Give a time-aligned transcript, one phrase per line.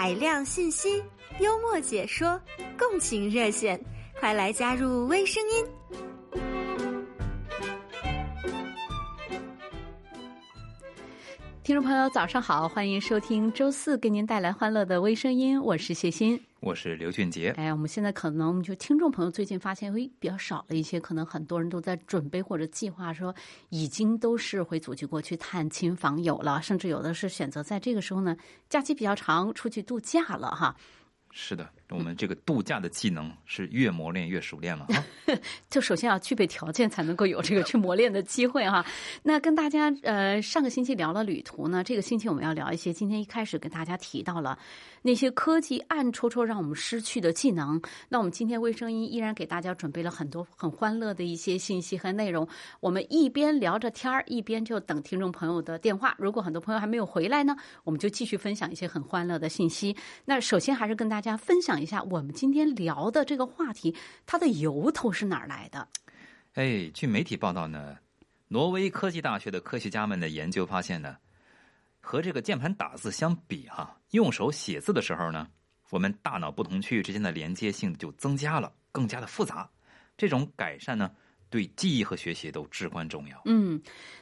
[0.00, 1.04] 海量信息，
[1.40, 2.40] 幽默解说，
[2.78, 3.78] 共情热线，
[4.18, 5.66] 快来加入微声音。
[11.62, 16.42] 听众朋友，早上好，欢迎收听周四给您带来欢乐的微声音，我是谢欣。
[16.60, 17.54] 我是刘俊杰。
[17.56, 23.34] 哎，我们现在可能就听众朋友最近发现，哎比较少了一些，可能很多人都在准备或者计划说，
[23.70, 28.36] 已经都是回祖籍国去探亲访友了，甚至有的是选择在这个时候呢，
[28.68, 30.76] 假期比较长，出去度假了哈。
[31.30, 35.04] 是的，我们这个度假的技能是越磨练越熟练了啊。
[35.68, 38.84] 就首先要具备条件，才能够有这个去磨练的机会哈。
[39.22, 42.92] 那跟大家呃，上个星期聊了旅途呢，这个星期我们要聊一些。
[42.92, 44.58] 今天一开始跟大家提到了
[45.02, 47.80] 那些科技暗戳戳让我们失去的技能。
[48.08, 52.46] 那我们今天微声音依然给大家准备了很多很欢乐的一些信息和内容。
[52.80, 56.14] 我们一边聊着天儿，一边就等听众朋友的电话。
[56.18, 59.96] 如果很多朋友还没有回来呢，我们就继续分享一些很欢乐的信息。
[60.24, 65.88] 那首先还是跟大家分享一下我们今天聊的这个话题，它的由头是哪儿来的？
[66.54, 67.96] 哎，据媒体报道呢，
[68.48, 71.16] 挪威科技大学的科学家们的研究发现呢，
[72.00, 75.48] 和这个键盘打字相比，哈，用手写字的时候呢，
[75.90, 79.70] 我们大脑不同区域之间的连接性就增加了，更加的复杂。
[80.16, 81.10] 这种改善呢。
[81.50, 83.42] 对记忆和学习都至关重要。
[83.44, 83.78] 嗯，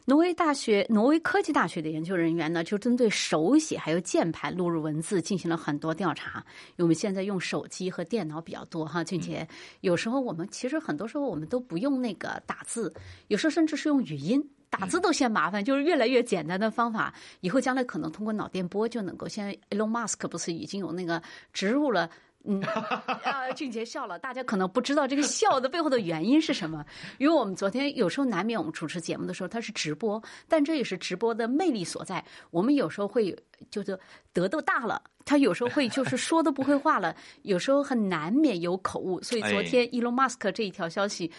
[0.07, 6.43] 挪威大学、挪威科技大学的研究人员呢，就针对手写还有键盘录入文字进行了很多调查。
[6.71, 9.47] 因为我们现在用手机和电脑比较多哈，俊杰。
[9.83, 12.93] 有时候我们其实很多时候我们都不用那个打字，
[13.27, 17.12] 有时候甚至是用语音打字都嫌麻烦，就是越来越简单的方法。
[17.41, 19.29] 以后将来可能通过脑电波就能够。
[19.29, 22.09] 现在 Elon Musk 不是已经有那个植入了。
[22.50, 24.18] 嗯，啊，俊杰笑了。
[24.18, 26.82] 大家可能不知道这个笑的背后的原因是什么，
[27.18, 32.24] 因为我们昨天有时候难免我们主持节目的时候它是直播，但这也是直播的魅力所在。
[32.50, 33.36] 我们有时候会
[33.70, 33.98] 就是
[34.32, 39.22] 得都大了，他有时候会就是说的不会话了，有时候很难免有口误。
[39.22, 41.31] 所以昨天伊隆马斯克这一条消息，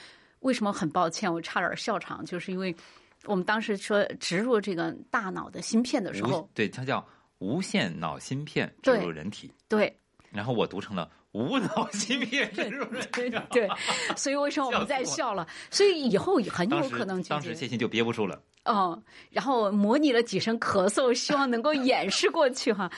[0.41, 2.75] 为什么很抱歉，我差点笑场，就是因为
[3.25, 7.03] 我们当时说植入这个大脑的芯片的时候，对，它叫
[7.39, 9.98] 无线脑芯片植入人体，对。
[10.31, 13.69] 然后我读成了无脑芯片植入人对对，
[14.15, 15.47] 所以为什么我们在笑了？
[15.69, 18.41] 所以以后很有可能当时谢欣就憋不住了。
[18.65, 19.01] 哦，
[19.31, 22.91] 然后模拟了几声咳嗽，希望能够掩饰过去哈。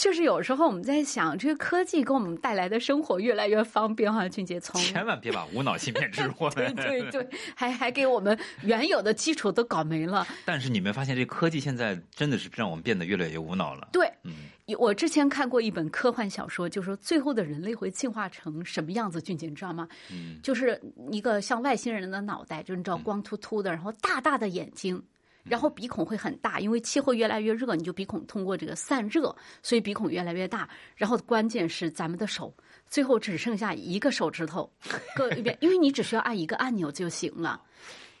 [0.00, 6.32] 就是有时候我们在想，这个科技给我们带来的生活越来越方便哈，俊杰从千万别把无脑芯片植入。
[6.56, 10.26] 对对对，还 还给我们原有的基础都搞没了。
[10.46, 13.90] 但是你没发现，这科技现在真的是让我们变得越来越无脑了。
[13.92, 14.32] 对，嗯，
[14.78, 19.20] 我之前看过一本科幻小说，就说最后的人类会进化成什么样子？
[19.20, 19.86] 俊杰你知道吗？
[20.10, 20.80] 嗯，就是
[21.12, 25.02] 一个像外星人的脑袋，就是你知道光秃秃的，然后大大的眼睛。
[25.42, 30.68] 然后鼻孔会很大，因为气候越来越热，你就鼻孔通过这个散热，所以鼻孔越来越大。
[30.94, 32.52] 然后关键是咱们的手，
[32.86, 34.70] 最后只剩下一个手指头
[35.16, 37.62] 各一边，因为你只需要按一个按钮就行了。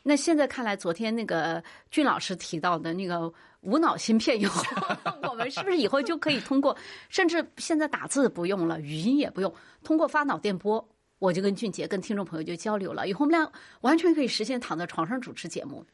[0.02, 4.62] 那现在看来，昨天那个俊老师提到的那个无脑芯片以后，
[5.28, 6.74] 我们是不是以后就可以通过，
[7.10, 9.54] 甚至现在打字不用了，语音也不用，
[9.84, 10.88] 通过发脑电波，
[11.18, 13.08] 我就跟俊杰、跟听众朋友就交流了。
[13.08, 13.52] 以后我们俩
[13.82, 15.84] 完全可以实现躺在床上主持节目。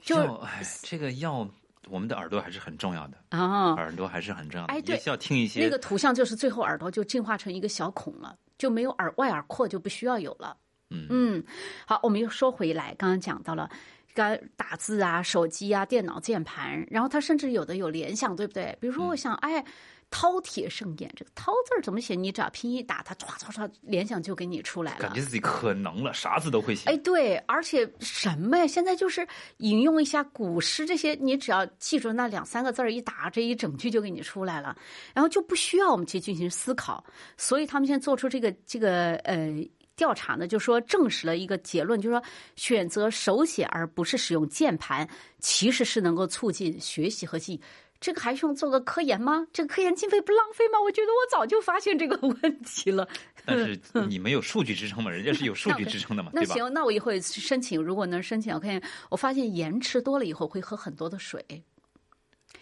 [0.00, 1.48] 就哎，这个要
[1.88, 4.72] 我们的耳朵还是很重要的啊，耳朵还是很重要的。
[4.72, 10.56] 哎，对，需要听一些那个图像，就是最后耳朵就进化成一个小孔了，就没有耳外耳廓，就不需要有了。
[10.90, 11.44] 嗯嗯，
[11.86, 13.70] 好，我们又说回来，刚刚讲到了，
[14.14, 18.76] 刚打字啊，手机啊，电脑键盘，然后它甚至有的有联想，对不对？
[18.80, 19.64] 比如说，我想，哎。
[20.10, 22.16] 饕餮盛宴，这个“饕”字儿怎么写？
[22.16, 24.98] 你只要拼音打它，唰唰唰，联想就给你出来了。
[24.98, 26.90] 感觉自己可能了，啥字都会写。
[26.90, 28.66] 哎，对，而且什么呀？
[28.66, 29.26] 现在就是
[29.58, 34.76] 引用一下古诗，这些你只要记住那两三个字儿，一打这一整句就给你出来了，
[35.14, 37.04] 然后就不需要我们去进行思考。
[37.36, 39.48] 所以他们现在做出这个这个呃
[39.94, 42.22] 调查呢，就说证实了一个结论，就是说
[42.56, 45.08] 选择手写而不是使用键盘，
[45.38, 47.60] 其实是能够促进学习和记忆。
[48.00, 49.46] 这个还用做个科研吗？
[49.52, 50.80] 这个科研经费不浪费吗？
[50.80, 53.06] 我觉得我早就发现这个问题了。
[53.44, 55.10] 但是你没有数据支撑嘛？
[55.10, 56.30] 人家是有数据支撑的嘛？
[56.32, 58.80] 那行，那我以后申请，如果能申请，我看
[59.10, 61.44] 我发现盐吃多了以后会喝很多的水。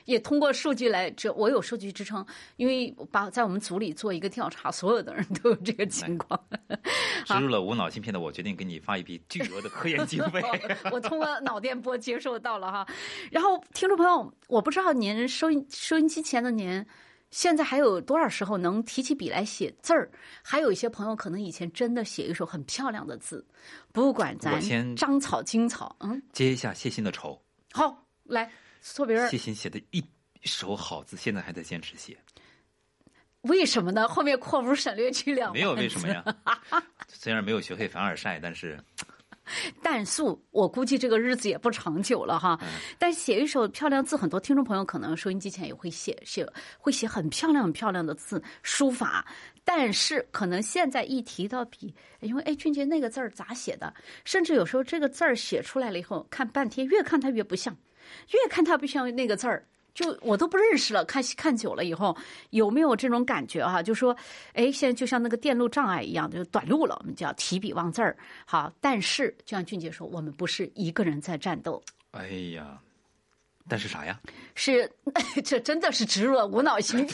[0.09, 2.25] 也通过数据来，这我有数据支撑，
[2.57, 6.43] 因为把在我们组里做一个调查，所有的人都有这个情况。
[7.27, 10.43] 植入了无脑芯片的我，决定给你发一笔巨额的科研经费。
[10.91, 12.87] 我通过脑电波接受到了哈。
[13.31, 16.83] 然后，听众朋友，我不知道您收音收音机前的您，
[17.31, 20.11] 现在还有多少时候能提起笔来写字儿？
[20.43, 23.47] 还有一些朋友可能以前真的写一手很漂亮的字，
[23.93, 24.59] 不管咱
[24.97, 27.39] 章草精草，嗯，接一下谢欣的仇。
[27.73, 28.51] 好，来。
[28.81, 30.05] 错别字，谢欣写的一
[30.43, 32.17] 手好字，现在还在坚持写。
[33.43, 34.09] 为什么呢？
[34.09, 36.25] 后面括弧省略去两没有为什么呀？
[37.09, 38.79] 虽然没有学会凡尔赛，但是
[39.81, 42.59] 但素，我估计这个日子也不长久了哈。
[42.99, 46.47] 但写一手漂亮字，很多听众朋友可能收音机前也会写写，
[46.79, 49.27] 会写很漂亮很漂亮的字书法。
[49.65, 53.95] 但是可能现在一提到笔，因为哎，俊杰那个字儿咋写的？
[54.25, 57.75] 甚至有时候这个字儿写出来了以后，看半天，越看它越不像，
[58.31, 59.67] 越看它不像那个字儿。
[59.95, 62.17] 就我都不认识了，看看久了以后，
[62.51, 63.83] 有没有这种感觉哈？
[63.83, 64.17] 就说，
[64.53, 68.17] 哎，现在就像那个电路障碍一样，就短路了，我们就要提笔忘字儿。
[68.45, 71.83] 好，但是就像俊杰说，我们不是一个人在战斗。
[72.13, 72.79] 哎呀。
[73.71, 74.19] 但是啥呀？
[74.55, 74.91] 是，
[75.45, 77.07] 这真的是植入了无脑型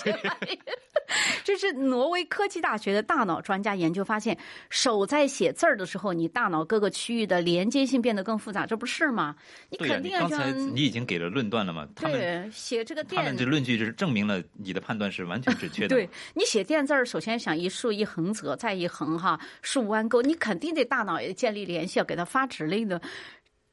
[1.44, 4.36] 这是挪威科技大学的大脑专家研究发现，
[4.70, 9.36] 手在写字儿的时候，你大脑各个区域的连接性变得更复杂，这不是吗？
[9.70, 11.86] 你肯定要刚才你已经给了论断了嘛？
[11.96, 15.88] 对，写这个电，他们这论据就是证明了你的判断是完全准确的。
[15.88, 23.00] 对 你写电字儿，首先想一竖一横折，再一横哈竖弯钩，你肯定得大脑也建立联系，要给它发指令的。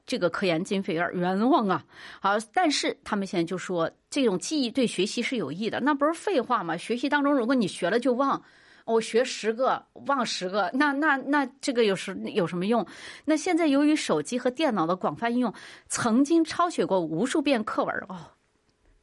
[0.06, 1.86] 这个科研经费有点冤枉啊！
[2.20, 6.76] 好，但是他们现在就说这种记忆对学习是有益的，那不是废话吗？
[6.76, 8.42] 学习当中，如果你学了就忘，
[8.86, 12.86] 我学十个忘十个，那那那这个有时有什么用？
[13.24, 15.54] 那现在由于手机和电脑的广泛应用，
[15.88, 18.18] 曾经抄写过无数遍课文哦，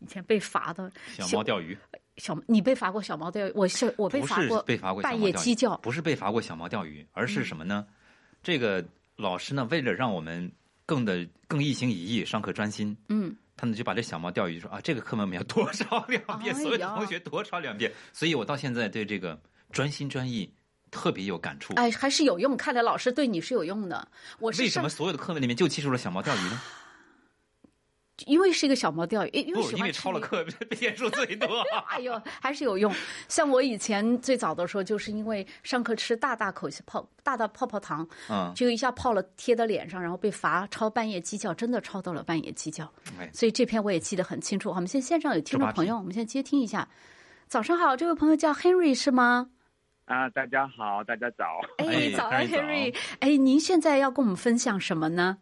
[0.00, 1.78] 以前被罚的小猫钓鱼，
[2.16, 3.52] 小你被罚过小猫钓鱼？
[3.54, 7.86] 我是我被罚过，被罚过半夜鸡叫，不是被罚过小猫钓鱼，而是什么呢？
[8.42, 8.84] 这个
[9.16, 10.50] 老师呢，为了让我们。
[10.88, 19.38] 更的更一心一意上课专心，嗯，他们就把这小猫钓鱼说啊，这个课文我们要多抄两遍，所有的同学多抄两遍，所以我到现在对这个
[19.70, 20.50] 专心专意
[20.90, 21.74] 特别有感触。
[21.74, 24.08] 哎，还是有用，看来老师对你是有用的。
[24.38, 26.58] 我为什么所有的课文里面就记住了小猫钓鱼呢？
[28.26, 30.44] 因为是一个小猫钓鱼，因为喜欢因为抄了课
[30.78, 31.62] 遍数最多。
[31.88, 32.92] 哎呦，还是有用。
[33.28, 42.90] 像我以前最早的时候，就是因为上课吃大大口泡大大泡泡糖，嗯，就一下泡了贴到脸上，然后被罚抄半夜鸡叫，真的抄到了半夜鸡叫。
[43.32, 44.70] 所以这篇我也记得很清楚。
[44.70, 46.88] 我们现在线上有听众朋友，我们现在接听一下。
[47.46, 49.48] 早上好，这位朋友叫 Henry 是吗？
[50.06, 51.44] 啊，大家好，大家早。
[51.78, 52.94] 哎，早安 Henry。
[53.20, 55.38] 哎，您现在要跟我们分享什么呢？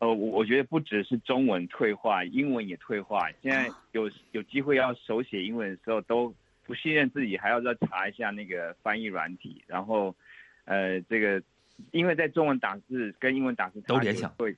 [0.00, 3.30] 呃，我我觉得不只是中文退化，英文也退化。
[3.42, 9.62] 现在有有机会要手写英文的时候，都不信任自己，还要再查一下那个翻译软体。
[9.66, 10.16] 然后，
[10.64, 11.42] 呃，这个
[11.90, 14.56] 因为在中文打字跟英文打字都联想，会，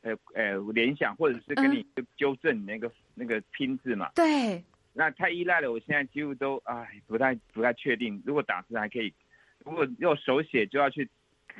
[0.00, 1.86] 呃呃联想，或者是跟你
[2.16, 4.10] 纠正你那个那个拼字嘛。
[4.14, 4.64] 对。
[4.94, 8.22] 那太依赖了，我现在几乎都唉不太不太确定。
[8.24, 9.12] 如果打字还可以，
[9.66, 11.06] 如果用手写就要去。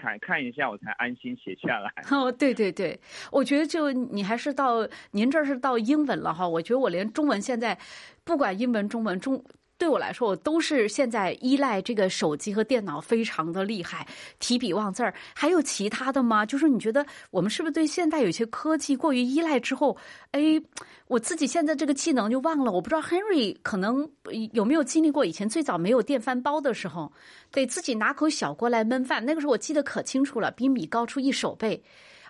[0.00, 1.92] 看看一下，我才安心写下来。
[2.10, 2.98] 哦，对对对，
[3.30, 6.48] 我觉得就你还是到您这儿是到英文了哈。
[6.48, 7.76] 我觉得我连中文现在，
[8.24, 9.44] 不管英文、中文中。
[9.78, 14.04] 对我来说，我都是现在依赖这个手机和电脑非常的厉害，
[14.40, 15.14] 提笔忘字儿。
[15.32, 16.44] 还有其他的吗？
[16.44, 19.96] 就是你觉得我们是不是对现代有些科技过于依赖之后，
[20.32, 20.60] 哎，
[21.06, 22.72] 我自己现在这个技能就忘了。
[22.72, 24.10] 我不知道 Henry 可能
[24.52, 27.12] 有没有经历过以前最早没有电饭煲的时候，
[27.52, 29.24] 得自己拿口小锅来焖饭。
[29.24, 31.80] 那个时候我记得可清楚了，比米高出一手背。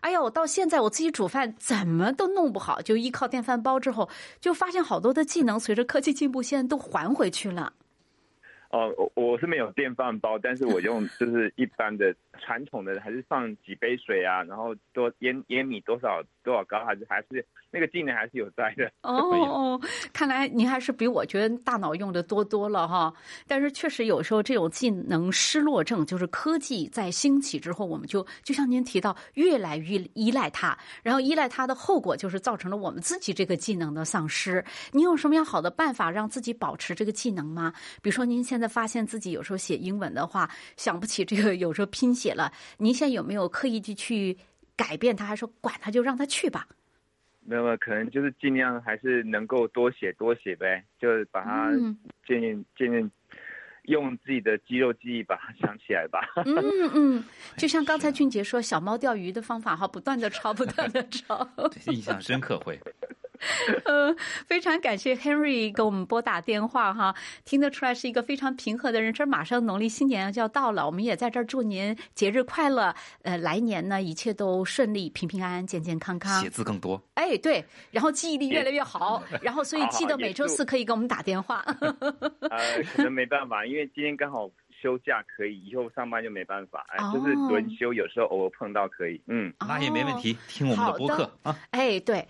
[0.00, 4.09] 哎呀，我到现在我自己煮饭怎么都弄不好，就依靠电饭煲之后，
[4.40, 7.73] 就发现好多的技能随着科技进步，现在都还回去了。
[8.71, 17.45] 哦，我我是没有电饭煲，但是我用就是一般的传统的，还是放几杯水啊，然后多腌腌米多少多少高，还是还是。
[17.71, 19.78] 那个技能还是有在的 哦，
[20.11, 23.12] 看来您还是比我觉得大脑用的多多了哈。
[23.47, 34.64] 但是确实有时候这种技能失落症，就是科技在兴起之后，我们就就像您提到，越来越依赖它，然后依赖它的后果就是造成了我们自己这个技能的丧失。
[34.90, 37.71] 您有什么样好的办法让自己保持这个技能吗？
[38.00, 44.37] 比如说您现在发现自己有时候写英文的话想不起这个，有时候拼写了，您现在有没有刻意的去
[44.76, 46.66] 改变他，还是说管他就让他去吧？
[47.50, 51.70] 那么可能就是尽量还是能够多写多写呗，就是把它
[52.26, 53.11] 渐渐渐渐
[53.85, 56.20] 用自己的肌肉记忆把它想起来吧。
[56.44, 57.25] 嗯嗯，
[57.56, 61.49] 就像刚才俊杰说小猫钓鱼的方法哈，不断的抄，不断的抄，
[61.87, 62.78] 印象深刻会。
[63.85, 64.14] 呃，
[64.47, 67.14] 非常感谢 Henry 给我们拨打电话哈，
[67.45, 69.12] 听得出来是一个非常平和的人。
[69.12, 72.95] 这马上农历新年就要到了，我们也在这儿祝您节日快乐。
[73.23, 76.40] 呃，来年呢一切都顺利，平平安安，健健康康。
[76.40, 81.64] 写字更多，哎，对，然后记忆力越来越好，然后所以 记得每周四可以给我们打电话。
[82.50, 84.49] 呃，可能没办法，因为今天刚好。
[84.80, 91.56] 休假可以，以后上班就没办法，哎，哦就是轮休，有时候偶尔碰到可以，嗯，那也没问题，听我们的播客啊。
[91.70, 92.26] 哎，对，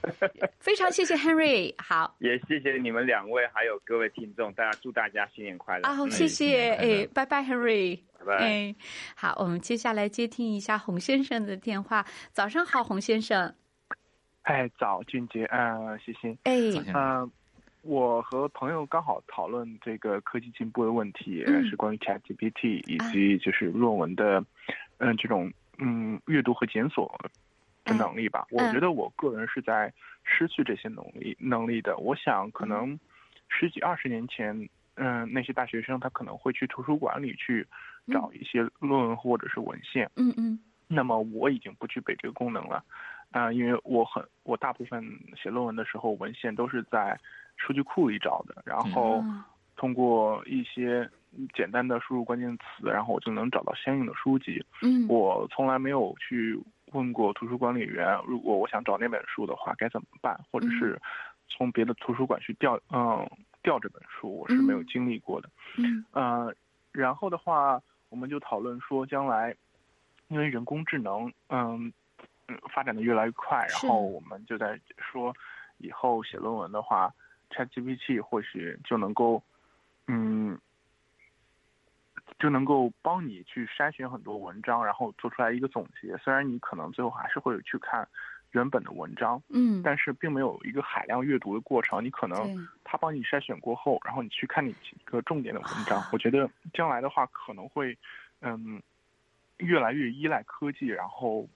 [0.58, 2.16] 非常谢谢 Henry， 好。
[2.18, 8.00] 也谢谢你们两位，还有各位听众，大家祝大家新年快乐，啊，嗯谢谢，哎，拜拜，Henry。
[8.18, 8.36] 拜拜。
[8.38, 8.74] 哎，
[9.14, 12.04] 好，我们接下来接听一下洪先生的电话。
[12.32, 13.54] 早上好，洪先生。
[14.42, 16.36] 哎，早，俊杰，啊，谢谢。
[16.42, 17.30] 哎，早先生呃，
[17.88, 24.44] 我和朋友刚好讨论这个科技进步的问题，嗯是关于 ChatGPT 以及就是论文的，
[24.98, 27.18] 嗯、这种嗯阅读和检索
[27.84, 28.46] 的能力吧。
[28.50, 29.90] 我嗯觉得我个人是在
[30.22, 31.96] 失去这些能力能力的。
[31.96, 33.00] 我想可能
[33.48, 37.66] 十几二十年前，嗯、那些大学生他可能会去图书馆里去
[38.12, 40.10] 找一些论文或者是文献。
[40.16, 42.84] 嗯嗯那么我已经不具备这个功能了，
[43.30, 45.02] 啊、因为我很我大部分
[45.42, 47.18] 写论文的时候文献都是在
[47.58, 49.46] 数据库里找的，然后啊
[49.76, 51.08] 通过一些
[51.54, 54.64] 简单的输入关键词，然后我就能找到相应的书籍。
[54.82, 56.58] 嗯，我从来没有去
[56.92, 61.00] 问过图书管理员，如果我想找那本书的话该怎么办，或者是
[61.48, 63.28] 从别的图书馆去调嗯
[63.62, 65.50] 调这本书，我是没有经历过的。
[65.76, 66.04] 嗯。
[66.12, 66.54] 呃，
[66.90, 69.54] 然后的话，我们就讨论说，将来
[70.28, 71.92] 因为人工智能，嗯
[72.48, 75.32] 嗯，发展的越来越快，然后我们就在说，
[75.76, 77.12] 以后写论文的话
[77.50, 79.42] ，ChatGPT 或许就能够，
[80.06, 80.58] 嗯，
[82.38, 86.16] 就能够帮你去筛选很多文章，然后做出来一个总结。
[86.18, 88.06] 虽然你可能最后还是会去看
[88.52, 92.04] 原本的文章，嗯，但是并没有一个海量阅读的过程。
[92.04, 96.08] 你可能他帮你筛选过后，然后你去看你几个重点的文章啊。
[96.12, 97.96] 我觉得将来的话可能会，
[98.40, 98.82] 嗯，
[99.58, 101.46] 越来越依赖科技，然后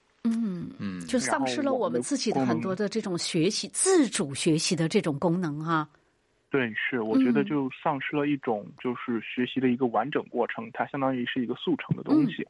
[0.79, 0.99] 嗯。
[0.99, 5.89] 嗯，就丧失了我们自己的很多的这种学习、自主学习的这种功能哈、
[6.51, 12.47] 对，是我觉得嗯就丧失了一种就是学习的一个完整过程，它相当于是一个速成的东西。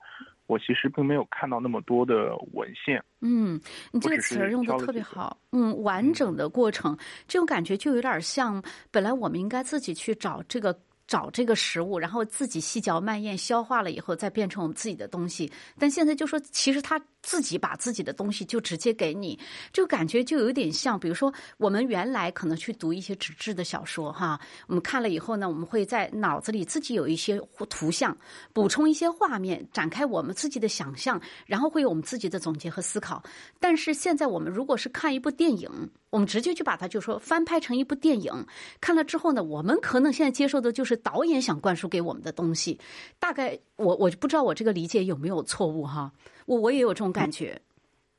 [0.47, 3.03] 我其实并没有看到那么多的文献。
[3.21, 3.61] 嗯，
[3.93, 5.39] 你这个词儿用的特别好。
[5.53, 6.97] 嗯，完整的过程，
[7.29, 10.79] 这种感觉就有点像，本来我们应该自己去找这个。
[11.09, 15.51] 找这个食物，然后自己细嚼慢咽，消化了以后再变成我们自己的东西。
[15.79, 19.39] 但现在就说，其实他自己把自己的东西就直接给你，
[19.73, 28.17] 就感觉就有点像，比如说我们原来可能去读一些纸质的小说哈，我们看了以后呢，我们会在脑子里自己有一些图像，
[28.53, 33.23] 补充一些画面，展开我们自己的想象，然后会有我们自己的总结和思考。
[33.61, 35.71] 但是现在我们如果是看一部电影，
[36.11, 38.47] 我们直接就把它就说翻拍成一部电影，
[38.81, 42.79] 看了之后呢，我们可能现在接受的就是导演想灌输给我们的东西。
[43.19, 46.13] 大概我我就不知道我这个理解有没有错误哈，
[46.47, 47.61] 我我也有这种感觉。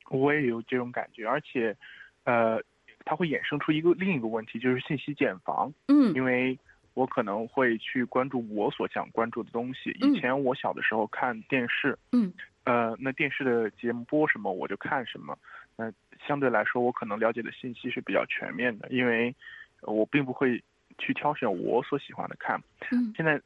[0.09, 1.75] 我也有这种感觉，而且，
[2.23, 2.61] 呃，
[3.03, 5.73] 它会衍生出一个另一个问题，就是信息茧房。
[5.87, 6.57] 嗯因为
[6.93, 9.97] 我可能会去关注我所想关注的东西。
[10.01, 12.31] 嗯以前我小的时候看电视，嗯，
[12.65, 15.35] 呃，那电视的节目播什么我就看什么。
[15.75, 15.91] 那
[16.27, 19.33] 相对来说，我可能了解的信息是比较全面的，因为
[19.81, 20.61] 呃我并不会
[20.99, 22.61] 去挑选我所喜欢的看。
[22.91, 23.41] 嗯现在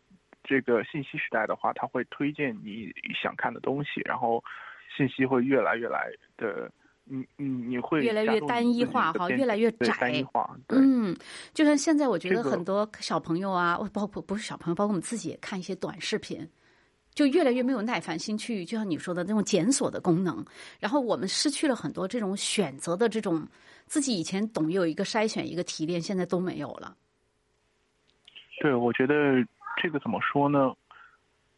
[0.48, 2.89] 这个信息时代的话，它会推荐你
[3.22, 4.42] 想看的东西，然后
[4.96, 6.72] 信息会越来越来的，
[7.04, 11.16] 你你你会越来越单一化哈越来越窄单一化，嗯，
[11.54, 16.50] 就像现在，我觉得很多小朋友啊，包括不是小朋友，包括我们自己也看一些短视频，
[17.13, 20.44] 就越来越没有耐烦心去，就像你说的那种检索的功能，
[20.80, 23.46] 然后我们失去了很多这种选择的这种
[23.86, 26.96] 自己以前懂有一个筛选一个提炼，现在都没有了。
[28.60, 29.46] 对，我觉得
[29.82, 30.74] 这个怎么说呢？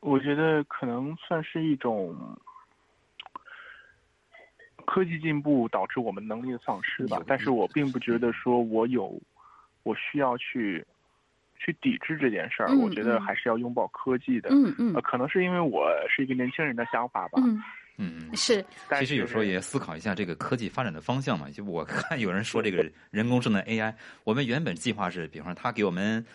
[0.02, 2.16] 我觉得可能算是一种
[4.86, 7.22] 科技进步导致我们能力的丧失吧。
[7.28, 9.22] 但是我并不觉得说我有，
[9.84, 10.86] 我需要去
[11.58, 12.70] 去抵制这件事儿。
[12.70, 14.50] 嗯我觉得嗯还是要拥抱科技的。
[14.52, 17.42] 嗯嗯呃，可能是因为我是一个年轻人的想法吧。
[17.44, 17.62] 嗯，
[17.98, 21.50] 嗯，是，但其实有时候是也思考一下这个科技发展的方向嘛。
[21.50, 26.26] 就我看有人说这个人工智能 AI，我们原本计划是，比方说他给我们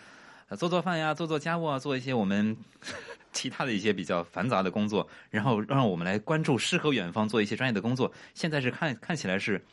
[0.47, 2.55] 呃做做饭呀、做做家务啊，做一些我们
[3.33, 8.11] 其他的一些比较繁杂的工作，然后让我们来关注诗和远方，做一些专业的工作。
[8.33, 9.63] 现在是看看起来是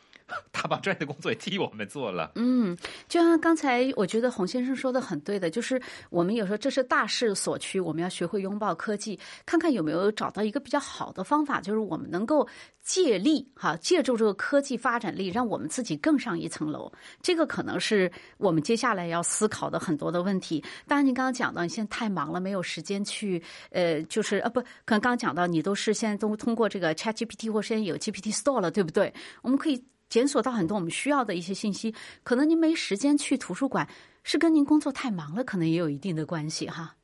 [0.51, 2.31] 他把专业的工作也替我们做了。
[2.35, 2.77] 嗯，
[3.07, 12.47] 就像刚才我觉得洪先生说的很对的，就是我们有时候这是大势所趋，我们要学会拥抱科技，看看有没有找到一个比较好的方法，就是我们能够
[12.81, 16.91] 借力哈，借助这个科技发展力，让我们自己更上一层楼。
[17.21, 20.63] 这个可能是我们接下来要思考的很多的问题。
[20.87, 29.13] 当然，您刚刚讲到你现在太忙了，没有时间去呃，就是呃不，可能刚刚讲到你都是现在都通过这个 Chat GPT 或现在有 GPT Store 了，对不对？
[29.41, 29.83] 我们可以。
[30.13, 31.91] 检索到很多我们需要的一些信息，
[32.21, 33.89] 可能您没时间去图书馆，
[34.23, 36.95] 是跟您工作太忙了，可能也有一定的关系哈。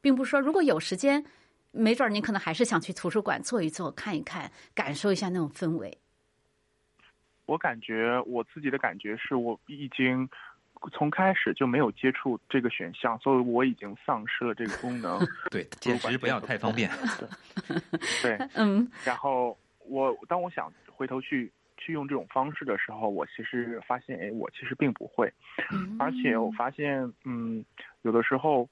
[0.00, 1.24] 并不是说如果有时间，
[1.70, 5.96] 没准儿您可能还是想去图书馆坐一坐、看一看，感受一下那种氛围。
[7.46, 10.28] 我感觉我自己的感觉是我已经
[10.92, 15.24] 从开始就没有接触这个选项，所以我已经丧失了这个功能。
[15.48, 16.90] 对，简直不要太方便。
[18.20, 19.56] 对，嗯，然后
[19.86, 25.32] 我当我想回头去去用这种方式的时候，我其实发现，哎，我其实并不会，
[25.98, 27.64] 而且我发现，嗯，
[28.02, 28.68] 有的时候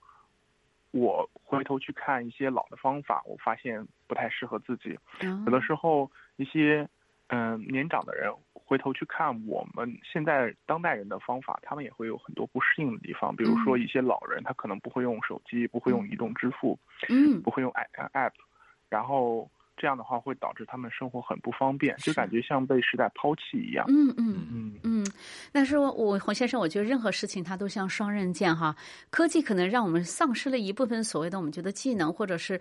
[0.93, 4.97] 我回头去看一些老的方法，我发现不太适合自己。
[5.45, 6.89] 有的时候一些
[7.29, 13.35] 嗯年长的人回头去看我们现在当代人的方法，他们也会有很多不适应的地方。
[13.35, 18.33] 比如说一些老人，他可能不会用手机，不会用移动支付，嗯，不会用 app，
[18.89, 19.51] 然后
[19.81, 23.87] 这样的话会导致他们生活很不方便，就感觉像被时代抛弃一样。
[23.89, 25.07] 嗯嗯嗯嗯，
[25.51, 28.77] 但是我我洪先生，我觉得任何事情它都像双刃剑哈。
[29.09, 32.61] 科技可能让我们丧失了一部分所谓的我们觉得技能，或者是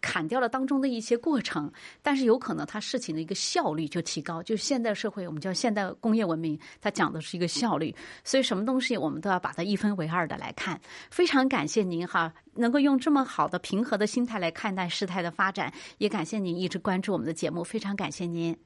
[0.00, 1.72] 砍掉了当中的一些过程，
[2.02, 4.40] 但是有可能它事情的一个效率就提高。
[4.40, 10.80] 就现代社会，我们叫现代工业文明，它讲的是一个效率，所以什么东西我们都要把它一分为二的来看。
[11.10, 18.56] 非常感谢您哈，能够用这么好的平和的心态来看待事态的发展，也感谢您一直关注我们的节目，非常感谢您。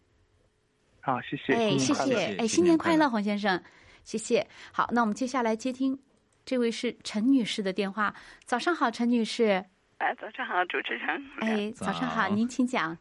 [1.00, 1.52] 好，谢谢。
[1.52, 3.62] 哎，谢谢，新年快乐哎，新新年快乐，年快乐洪先生，
[4.04, 4.46] 谢谢。
[4.72, 5.98] 好，那我们接下来接听
[6.44, 8.14] 这位是陈女士的电话。
[8.44, 9.64] 早上好，陈女士。
[9.98, 11.24] 哎，早上好，主持人。
[11.40, 12.96] 哎，早上好，您请讲。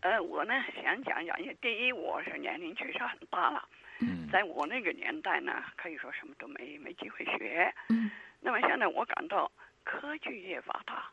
[0.00, 3.62] 呃，我呢想讲讲，因为第一我是年龄确实很大了，
[4.00, 7.70] 嗯在我那个年代呢，可以说什么都没没机会学。
[7.88, 8.10] 嗯
[8.40, 9.50] 那么现在我感到
[9.84, 11.10] 科技越发达，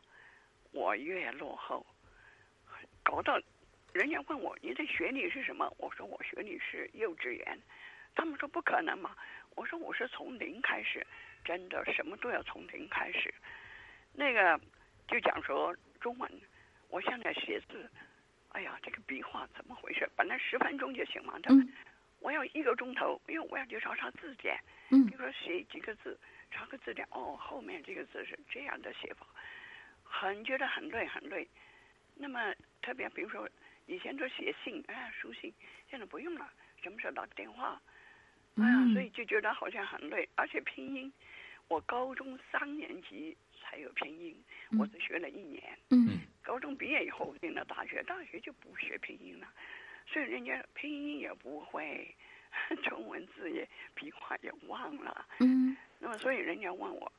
[0.72, 1.84] 我越落后，
[3.02, 3.40] 搞到
[3.92, 5.72] 人家问我你的学历是什么？
[5.78, 7.58] 我说我学历是幼稚园，
[8.14, 9.16] 他们说不可能嘛。
[9.56, 11.04] 我说我是从零开始，
[11.44, 13.32] 真的什么都要从零开始。
[14.12, 14.60] 那个
[15.08, 16.30] 就讲说中文，
[16.88, 17.90] 我现在写字，
[18.50, 20.08] 哎呀，这个笔画怎么回事？
[20.16, 21.68] 本来十分钟就写完的，嗯
[22.20, 24.58] 我要一个钟头，因为我要去查查字典。
[24.90, 26.18] 嗯比如说写几个字，
[26.50, 29.26] 查个字典，哦，后面这个字是这样的写法，
[30.02, 31.46] 很觉得很累很累。
[32.14, 33.48] 那么特别比如说
[33.86, 35.52] 以前都写信，哎，书信，
[35.88, 36.50] 现在不用了，
[36.82, 37.80] 什么时候打个电话？
[38.56, 41.12] 哎呀，嗯所以就觉得好像很累，而且拼音，
[41.68, 44.36] 我高中三年级才有拼音，
[44.78, 45.62] 我只学了一年。
[45.90, 49.46] 嗯高中毕业以后进了大学，大学就不学拼音了，
[50.06, 52.14] 所以人家拼音也不会，
[52.82, 55.26] 中文字也笔画也忘了。
[55.40, 57.10] 嗯那么所以人家问我，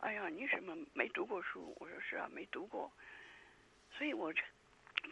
[0.00, 1.74] 哎呀，你什么没读过书？
[1.80, 2.90] 我说是啊，没读过。
[3.98, 4.40] 所以我这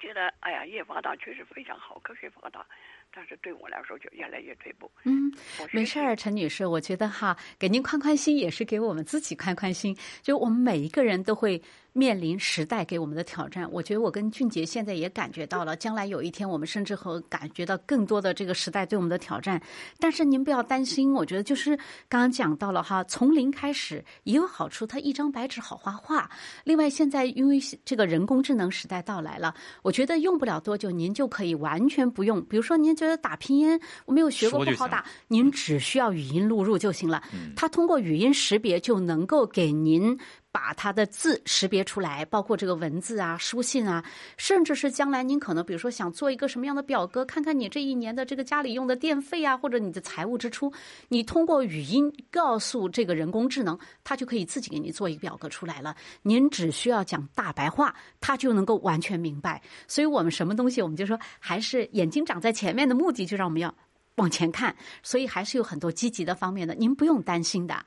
[0.00, 2.64] 觉得，哎呀，越发达确实非常好，科学发达，
[3.12, 4.90] 但是对我来说就越来越退步。
[5.04, 5.32] 嗯，
[5.72, 9.96] 没事儿，陈女士，我觉得哈，给您宽宽心也是给我们自己宽宽心。
[10.22, 11.60] 就我们每一个人都会
[11.92, 13.70] 面临时代给我们的挑战。
[13.70, 19.60] 我觉得我跟俊杰现在也感觉到了，将来有一天我们甚至会感觉到更多的这个时代对我们的挑战。
[19.98, 21.76] 但是您不要担心，我觉得就是
[22.08, 26.30] 刚刚讲到了哈，从零开始也有好处，它一张白纸好画画。
[26.64, 32.42] 另外，现在因为这个人工智能时代到来了，我觉得用不了多久，您就可以完全不用。
[32.44, 37.22] 比如说，您觉得打拼音我没有学过不好打，您只需要语音录入就行了。
[37.32, 40.18] 嗯它通过语音识别就能够给您
[40.52, 44.04] 把它的字识别出来，包括这个文字啊、书信啊，
[44.36, 50.72] 甚至是将来您可能比如说想做一个什么样的表格，看看你这一年的这个家里用的电费啊，或者你的财务支出，
[51.08, 55.94] 你通过语音告诉这个人工智能，它就可以自己给你做一个表格出来了。
[56.22, 59.62] 您只需要讲大白话，它就能够完全明白。
[59.86, 63.72] 所以我们什么东西，我们就说还是眼睛长在前面的目的，就让我们要
[64.16, 64.74] 往前看。
[65.02, 67.84] 所以还是有很多积极的方面的，您不用担心的。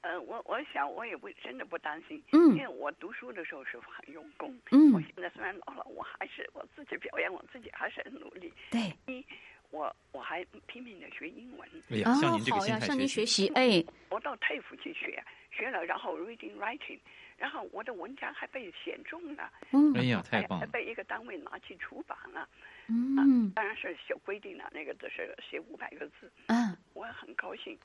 [0.00, 4.56] 呃，我我想我也不真的不担心，嗯因为我读书的时候是很用功。
[4.70, 8.52] 嗯我现在虽然老了，我还是我自己表扬我自己，还是很努力。
[8.70, 9.24] 对，一
[9.70, 16.98] 我我还拼命的学英文，哎呀，向您这个，心态向您学习，哎，我到泰府去学，学了，然后 reading writing，
[17.36, 20.66] 然后我的文章还被选中了，嗯哎呀，太棒了！
[20.68, 22.48] 被一个单位拿去出版了。
[22.90, 27.76] 嗯当然是有规定了，那个只是写五百个字，嗯我很高兴。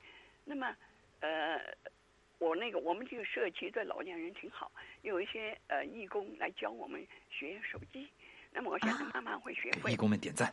[0.46, 0.74] 那么，
[1.20, 1.60] 呃，
[2.44, 8.06] 我那个我们这个社区对老年人挺好，有一些呃义工来教我们学手机。
[8.52, 10.52] 那么我现在慢慢会学会给义，工们点赞。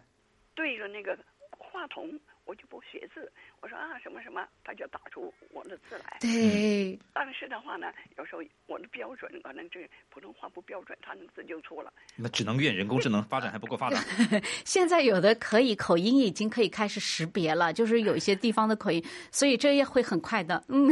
[0.56, 1.18] 对着那个
[1.52, 6.18] 话筒，我就不写字，我说啊什么什么，他就打出我的字来。
[6.20, 11.92] 对，但是的话呢，有时候我的标准可能这普通话不标准，他那字就错了。
[12.16, 14.00] 那只能怨人工智能发展还不够发达。
[14.66, 20.64] 现在有的可以口音已经可以开始识别了，就是有一些地方的口音，所以这也会很快的。
[20.68, 20.90] 嗯，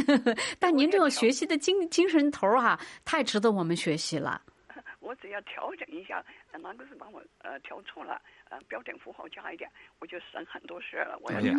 [0.60, 4.42] 但您这种学习的精精神头儿、哈，太值得我们学习了。
[5.00, 11.18] 我只要调整一下，呃哪个字把我呃调错了，呃标点符号加一点，我就省很多事了。
[11.22, 11.58] 我要讲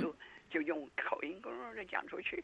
[0.00, 0.14] 就
[0.50, 2.42] 就用口音咕噜的讲出去。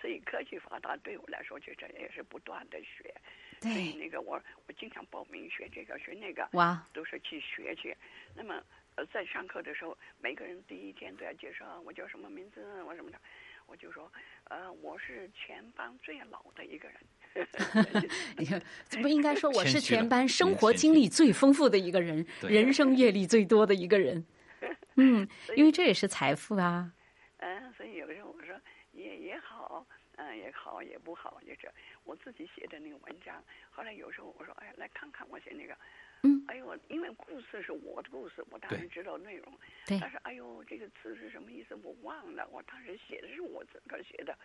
[0.00, 3.14] 所以科技发达对我来说，就这也是不断的学。
[3.60, 7.96] 所以对，那个我我经常报名学这个学那个，哇，都是去学去。
[8.36, 8.62] 那么
[8.94, 13.18] 呃在上课的时候，每个人第一天都要介绍我叫什么名字，我什么的。
[13.66, 14.10] 我就说，
[14.44, 16.96] 呃，我是全班最老的一个人。
[18.88, 24.24] 这不应该说我是全班生嗯活经历最丰富的一个人，人生阅历最多的一个人。
[24.96, 26.92] 嗯，因为这也是财富啊。
[27.36, 28.54] 嗯，所以有时候我说
[28.92, 29.86] 也也好，
[30.16, 31.70] 嗯，也好也不好，就是
[32.02, 33.42] 我自己写的那个文章。
[33.70, 35.76] 后来有时候我说，哎，来看看我写那个。
[36.24, 36.44] 嗯。
[36.48, 39.52] 哎呦，因为故事是我的故事，我当然知道内容。
[39.86, 41.76] 对但是哎呦，这个词是什么意思？
[41.84, 42.48] 我忘了。
[42.50, 44.36] 我当时写的是我自个儿写的，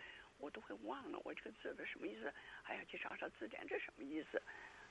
[0.44, 2.30] 我都会忘了我这个字的什么意思，
[2.62, 4.40] 还要去查查字典，这什么意思？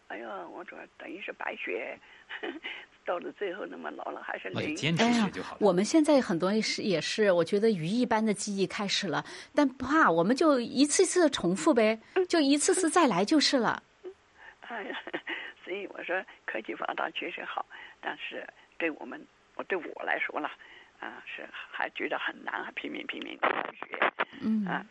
[0.08, 1.98] 哎呦，我主要等于是白学，
[3.06, 4.76] 到了最后那么老了还是零。
[4.76, 5.60] 坚持哎呀学就好了。
[5.62, 13.84] 我们现在很多是也是，我觉得语一般的记忆开始了，但不怕，我们就一次次的重复呗，就一次次再来就是了。
[14.68, 15.02] 哎呀，
[15.64, 17.66] 所以我说科技发达确实好，
[18.02, 18.46] 但是
[18.78, 20.52] 对我们，我对我来说了，
[21.00, 23.48] 啊，是还觉得很难，还拼命拼命地
[23.88, 23.98] 学，
[24.42, 24.86] 嗯啊，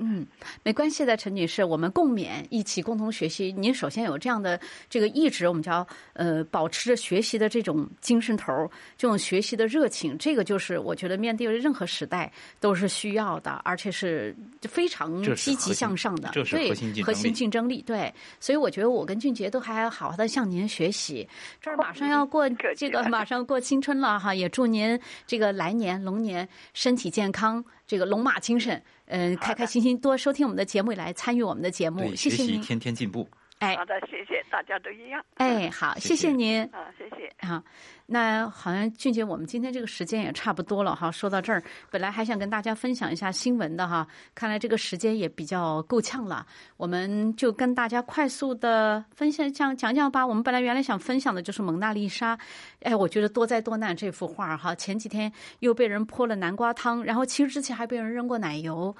[0.00, 0.26] 嗯，
[0.62, 3.52] 没关系的，陈女士，我们共勉，一起共同学习。
[3.52, 12.30] 您首先有这样的这个意志，我们叫呃，保持着学习的这种精神头儿，这种学习的热情，这个就是我觉得面对任何时代
[12.60, 17.82] 都是需要的，而且是非常积极向上的，这是对核心竞核心争力竞争力。
[17.82, 21.28] 对，所以我觉得我跟俊杰都还要好好的向您学习。
[21.60, 32.62] 这儿马上要过 这个马上过新春了哈，也祝您这个来年龙年身体健康，这个龙马精神，嗯、开开心心多收听我们的节目，来参与我们的节目，对，学习谢谢您。
[32.62, 33.28] 天天进步。
[33.58, 36.62] 哎好的，谢谢，大家都一样，哎，好， 谢谢您。
[36.72, 37.28] 啊，谢谢。
[37.46, 37.62] 好，
[38.06, 41.10] 那好像俊杰，我们今天这个时间也差不多了哈。
[41.10, 50.24] 说到这儿，本来还想跟大家分享一下新闻的哈，看来这个时间也比较够呛了，我们就跟大家快速的分享讲讲讲吧。
[50.24, 52.38] 我们本来原来想分享的就是蒙娜丽莎，
[52.82, 58.94] 哎，我觉得多灾多难这幅画哈，前几天又被人泼了南瓜汤，然后其实之前还被人扔过奶油，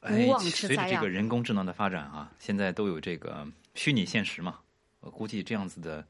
[0.00, 3.46] 哎随着这个人工智能的发展啊，现在都有这个
[3.78, 4.58] 虚拟现实嘛。
[4.98, 6.04] 我估计这样子的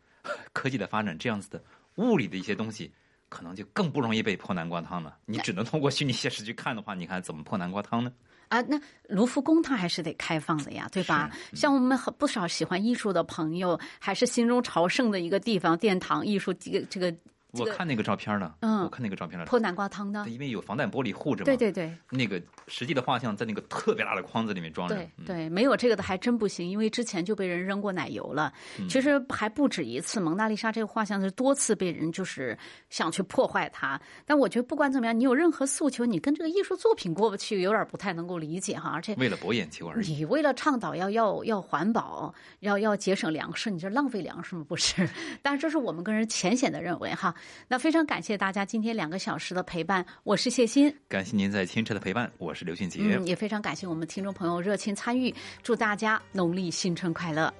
[0.55, 1.63] 科技的发展，这样子的
[1.97, 2.91] 物理的一些东西，
[3.29, 5.19] 可能就更不容易被破南瓜汤了。
[5.27, 8.11] 你只能通过虚拟现实去看的话，你看怎么破南瓜汤呢？
[8.49, 11.31] 啊，那卢浮宫它还是得开放的呀，对吧？
[11.51, 17.15] 是像我们很不少喜欢艺术的朋友，还是心中朝圣的一个地方，殿堂艺术这个这个
[17.53, 21.45] 这个我看那个照片了，嗯我看那个照片了，泼南瓜汤的，因为有防弹玻璃护着嘛。
[21.47, 24.95] 对对对那个实际的画像在那个特别大的框子里面装着。
[24.95, 28.53] 对嗯对，没有这个的还真不行，因为之前就被人扔过奶油了。
[28.79, 32.57] 嗯其实还不止一次，蒙娜丽莎这个画像是多次被人就是
[32.91, 34.01] 想去破坏它。
[34.27, 38.91] 但我觉得不管怎么样，你有任何诉求，你跟这个艺术作品过不去，有点不太能够理解哈。
[38.91, 40.13] 而且为了博眼球而已。
[40.13, 44.65] 你为了倡导要要要环保，要要节省粮食，你这浪费粮食吗？
[44.69, 45.09] 不是，
[45.41, 47.35] 但是这是我们个人浅显的认为哈。
[47.69, 53.01] 那非常感谢大家今天两个小时的陪伴，我是谢欣，感谢您在清晨的陪伴，我是刘俊杰。
[53.03, 57.53] 嗯，也非常感谢我们听众朋友热情参与，祝大家农历新春快乐。